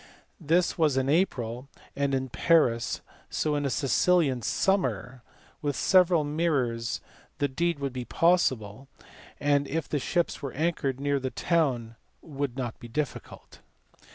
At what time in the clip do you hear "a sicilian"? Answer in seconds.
3.67-4.41